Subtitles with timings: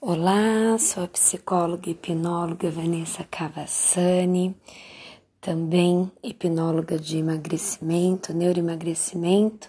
[0.00, 4.54] Olá, sou a psicóloga e hipnóloga Vanessa Cavassani,
[5.40, 9.68] também hipnóloga de emagrecimento, neuroemagrecimento,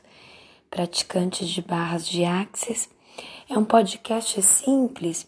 [0.70, 2.88] praticante de barras de axis.
[3.50, 5.28] É um podcast simples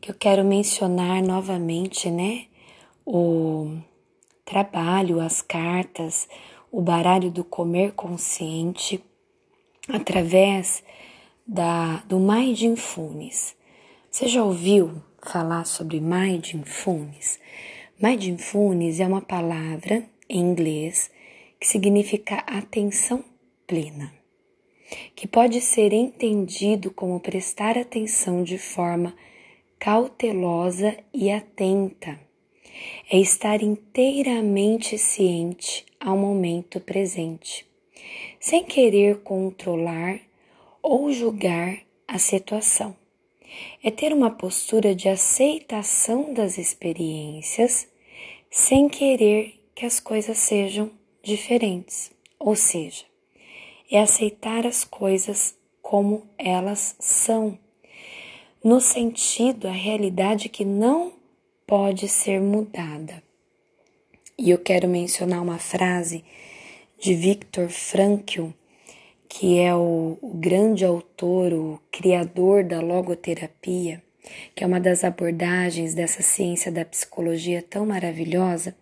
[0.00, 2.46] que eu quero mencionar novamente, né?
[3.06, 3.78] O
[4.44, 6.28] trabalho, as cartas,
[6.72, 9.00] o baralho do comer consciente
[9.88, 10.82] através
[11.46, 13.59] da, do Mindfulness.
[14.10, 17.38] Você já ouviu falar sobre Mindfulness?
[17.96, 21.12] Mindfulness é uma palavra em inglês
[21.60, 23.24] que significa atenção
[23.68, 24.12] plena,
[25.14, 29.14] que pode ser entendido como prestar atenção de forma
[29.78, 32.18] cautelosa e atenta.
[33.08, 37.64] É estar inteiramente ciente ao momento presente,
[38.40, 40.18] sem querer controlar
[40.82, 42.99] ou julgar a situação
[43.82, 47.88] é ter uma postura de aceitação das experiências
[48.50, 50.90] sem querer que as coisas sejam
[51.22, 53.04] diferentes, ou seja,
[53.90, 57.58] é aceitar as coisas como elas são,
[58.62, 61.12] no sentido a realidade que não
[61.66, 63.22] pode ser mudada.
[64.38, 66.24] E eu quero mencionar uma frase
[66.98, 68.48] de Viktor Frankl
[69.32, 74.02] que é o, o grande autor, o criador da logoterapia,
[74.56, 78.74] que é uma das abordagens dessa ciência da psicologia tão maravilhosa,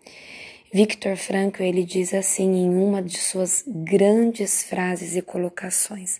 [0.72, 6.19] Victor Frankl ele diz assim em uma de suas grandes frases e colocações: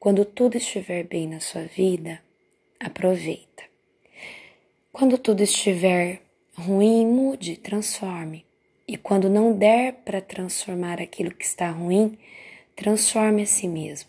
[0.00, 2.20] quando tudo estiver bem na sua vida,
[2.80, 3.62] aproveita.
[4.92, 6.20] Quando tudo estiver
[6.56, 8.44] ruim, mude, transforme.
[8.86, 12.18] E quando não der para transformar aquilo que está ruim,
[12.76, 14.08] transforme a si mesmo.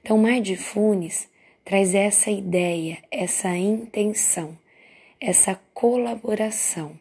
[0.00, 1.28] Então, Mindfulness
[1.64, 4.56] traz essa ideia, essa intenção,
[5.20, 6.98] essa colaboração.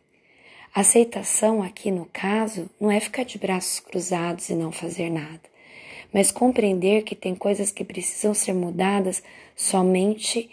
[0.74, 5.42] Aceitação aqui no caso não é ficar de braços cruzados e não fazer nada,
[6.14, 9.22] mas compreender que tem coisas que precisam ser mudadas
[9.56, 10.50] somente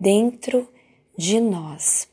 [0.00, 0.66] dentro
[1.16, 2.08] de nós.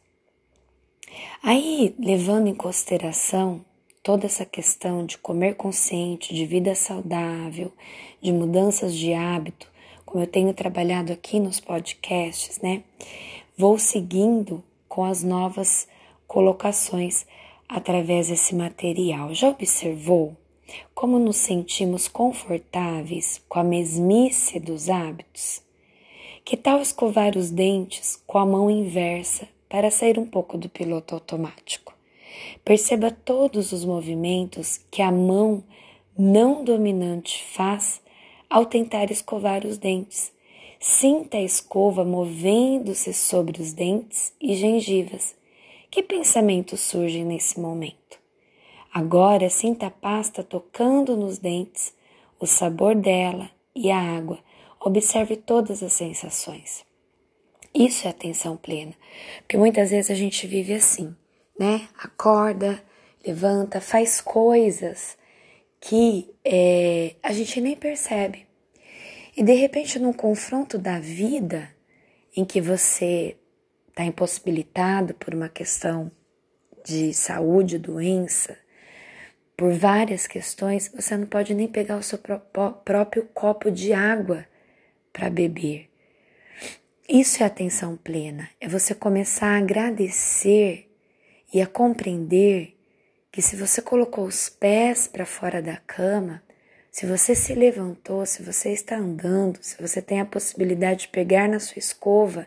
[1.42, 3.64] Aí, levando em consideração
[4.06, 7.74] toda essa questão de comer consciente, de vida saudável,
[8.22, 9.68] de mudanças de hábito,
[10.06, 12.84] como eu tenho trabalhado aqui nos podcasts, né?
[13.58, 15.88] Vou seguindo com as novas
[16.28, 17.26] colocações
[17.68, 19.34] através desse material.
[19.34, 20.38] Já observou
[20.94, 25.64] como nos sentimos confortáveis com a mesmice dos hábitos?
[26.44, 31.16] Que tal escovar os dentes com a mão inversa para sair um pouco do piloto
[31.16, 31.95] automático?
[32.64, 35.64] Perceba todos os movimentos que a mão
[36.18, 38.02] não dominante faz
[38.50, 40.32] ao tentar escovar os dentes.
[40.80, 45.36] Sinta a escova movendo-se sobre os dentes e gengivas.
[45.92, 48.20] Que pensamentos surgem nesse momento?
[48.94, 51.94] Agora sinta a pasta tocando nos dentes,
[52.40, 54.40] o sabor dela e a água.
[54.80, 56.86] Observe todas as sensações.
[57.74, 58.94] Isso é atenção plena,
[59.40, 61.14] porque muitas vezes a gente vive assim
[61.58, 61.88] né?
[61.98, 62.82] Acorda,
[63.26, 65.18] levanta, faz coisas
[65.80, 68.48] que é, a gente nem percebe.
[69.38, 71.70] E de repente, num confronto da vida,
[72.36, 73.38] em que você
[73.90, 76.12] está impossibilitado por uma questão
[76.84, 78.58] de saúde, doença,
[79.58, 84.46] por várias questões, você não pode nem pegar o seu próprio copo de água
[85.14, 85.90] para beber.
[87.08, 90.85] Isso é atenção plena, é você começar a agradecer
[91.56, 92.76] e a compreender
[93.32, 96.44] que se você colocou os pés para fora da cama,
[96.92, 101.48] se você se levantou, se você está andando, se você tem a possibilidade de pegar
[101.48, 102.46] na sua escova,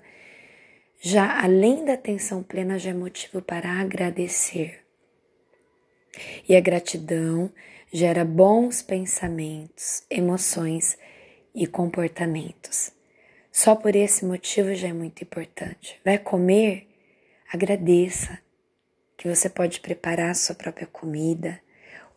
[1.01, 4.85] já além da atenção plena já é motivo para agradecer.
[6.47, 7.51] E a gratidão
[7.91, 10.99] gera bons pensamentos, emoções
[11.55, 12.93] e comportamentos.
[13.51, 15.99] Só por esse motivo já é muito importante.
[16.05, 16.87] Vai comer?
[17.51, 18.39] Agradeça
[19.19, 21.61] que você pode preparar a sua própria comida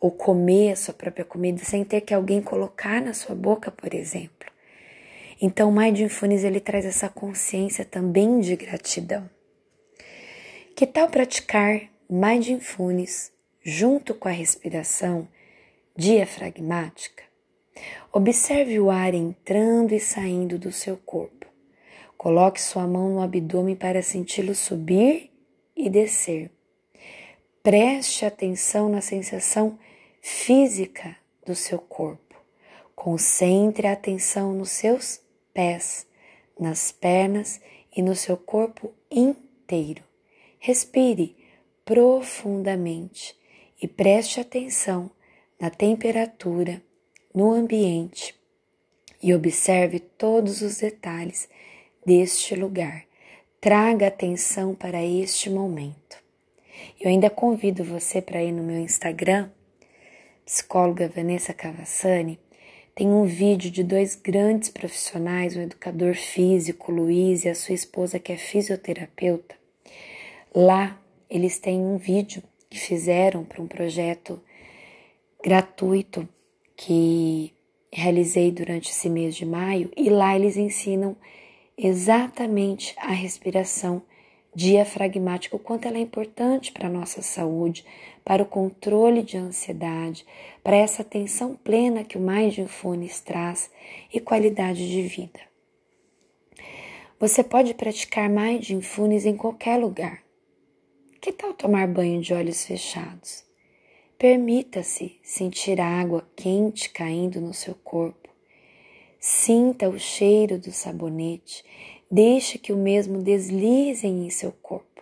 [0.00, 3.92] ou comer a sua própria comida sem ter que alguém colocar na sua boca, por
[3.92, 4.50] exemplo.
[5.40, 9.28] Então, o Mindfulness ele traz essa consciência também de gratidão.
[10.76, 13.32] Que tal praticar Mindfulness
[13.64, 15.26] junto com a respiração
[15.96, 17.24] diafragmática?
[18.12, 21.46] Observe o ar entrando e saindo do seu corpo.
[22.16, 25.32] Coloque sua mão no abdômen para senti-lo subir
[25.74, 26.48] e descer.
[27.62, 29.78] Preste atenção na sensação
[30.20, 31.16] física
[31.46, 32.34] do seu corpo.
[32.92, 35.20] Concentre a atenção nos seus
[35.54, 36.04] pés,
[36.58, 37.60] nas pernas
[37.96, 40.02] e no seu corpo inteiro.
[40.58, 41.36] Respire
[41.84, 43.36] profundamente
[43.80, 45.08] e preste atenção
[45.60, 46.82] na temperatura,
[47.32, 48.34] no ambiente
[49.22, 51.48] e observe todos os detalhes
[52.04, 53.04] deste lugar.
[53.60, 56.21] Traga atenção para este momento.
[57.00, 59.50] Eu ainda convido você para ir no meu Instagram,
[60.44, 62.38] psicóloga Vanessa Cavassani.
[62.94, 68.18] Tem um vídeo de dois grandes profissionais, o educador físico Luiz e a sua esposa
[68.18, 69.54] que é fisioterapeuta.
[70.54, 70.98] Lá
[71.30, 74.42] eles têm um vídeo que fizeram para um projeto
[75.42, 76.28] gratuito
[76.76, 77.52] que
[77.90, 81.16] realizei durante esse mês de maio e lá eles ensinam
[81.76, 84.02] exatamente a respiração
[84.54, 87.84] diafragmática, o quanto ela é importante para a nossa saúde,
[88.24, 90.26] para o controle de ansiedade,
[90.62, 93.70] para essa atenção plena que o Mindfulness traz
[94.12, 95.40] e qualidade de vida.
[97.18, 100.22] Você pode praticar Mindfulness em qualquer lugar.
[101.20, 103.44] Que tal tomar banho de olhos fechados?
[104.18, 108.21] Permita-se sentir água quente caindo no seu corpo.
[109.24, 111.64] Sinta o cheiro do sabonete.
[112.10, 115.00] Deixe que o mesmo deslize em seu corpo.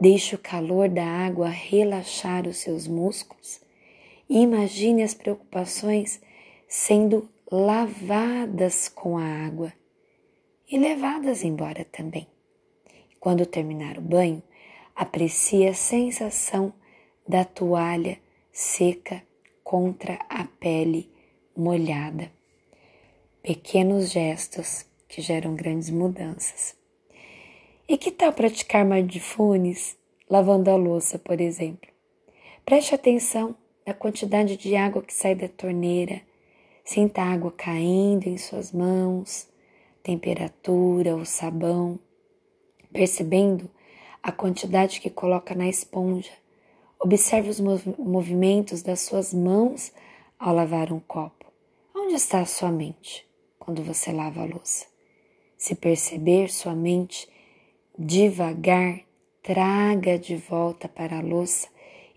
[0.00, 3.60] Deixe o calor da água relaxar os seus músculos.
[4.28, 6.20] E imagine as preocupações
[6.66, 9.72] sendo lavadas com a água
[10.68, 12.26] e levadas embora também.
[13.20, 14.42] Quando terminar o banho,
[14.92, 16.72] aprecie a sensação
[17.28, 18.18] da toalha
[18.50, 19.22] seca
[19.62, 21.08] contra a pele
[21.56, 22.39] molhada.
[23.42, 26.76] Pequenos gestos que geram grandes mudanças.
[27.88, 29.96] E que tal praticar mindfulness
[30.28, 31.90] lavando a louça, por exemplo?
[32.66, 33.56] Preste atenção
[33.86, 36.20] na quantidade de água que sai da torneira.
[36.84, 39.48] Sinta a água caindo em suas mãos,
[40.02, 41.98] temperatura, o sabão,
[42.92, 43.70] percebendo
[44.22, 46.32] a quantidade que coloca na esponja
[47.02, 49.90] Observe os mov movimentos das suas mãos
[50.38, 51.46] ao lavar um copo.
[51.96, 53.29] Onde está a sua mente
[53.60, 54.86] quando você lava a louça?
[55.56, 57.28] Se perceber sua mente
[57.96, 59.02] devagar,
[59.40, 61.68] traga de volta para a louça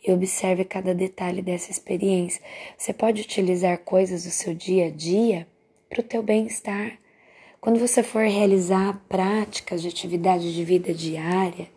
[0.03, 2.41] e observe cada detalhe dessa experiência.
[2.75, 5.47] Você pode utilizar coisas do seu dia a dia
[5.87, 6.97] para o teu bem-estar.
[7.61, 11.69] Quando você for realizar práticas de atividade de vida diária,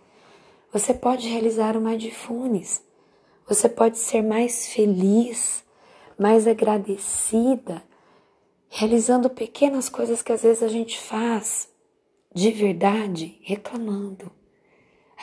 [0.72, 2.86] você pode realizar o Mindfulness
[3.48, 5.64] você pode ser mais feliz,
[6.18, 7.80] mais agradecida,
[8.68, 11.68] realizando pequenas coisas que às vezes a gente faz
[12.34, 14.30] de verdade, reclamando.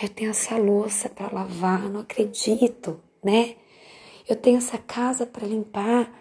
[0.02, 3.56] Eu tenho essa louça para lavar, não acredito, né?
[4.28, 6.12] Eu tenho essa casa para limpar.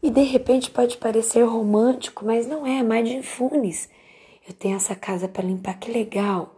[0.00, 3.88] E de repente pode parecer romântico, mas não é, é mindfulness.
[4.46, 6.54] Eu tenho essa casa para limpar, que legal.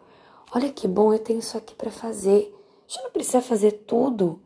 [0.55, 2.55] Olha que bom, eu tenho isso aqui para fazer.
[2.87, 4.43] Gente não precisa fazer tudo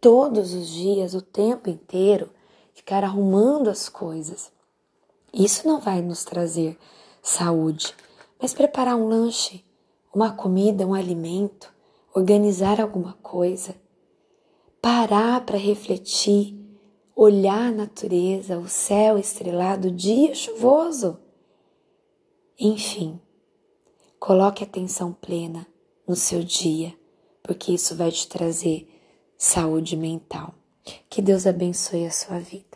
[0.00, 2.30] todos os dias, o tempo inteiro,
[2.72, 4.52] ficar arrumando as coisas.
[5.38, 6.78] Isso não vai nos trazer
[7.22, 7.94] saúde,
[8.40, 9.62] mas preparar um lanche,
[10.14, 11.70] uma comida, um alimento,
[12.14, 13.74] organizar alguma coisa,
[14.80, 16.58] parar para refletir,
[17.14, 21.18] olhar a natureza, o céu estrelado, o dia chuvoso.
[22.58, 23.20] Enfim,
[24.18, 25.66] coloque atenção plena
[26.08, 26.94] no seu dia,
[27.42, 28.88] porque isso vai te trazer
[29.36, 30.54] saúde mental.
[31.10, 32.75] Que Deus abençoe a sua vida.